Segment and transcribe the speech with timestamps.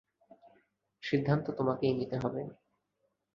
[1.03, 2.41] সিদ্ধান্ত তোমাকেই নিতে হবে।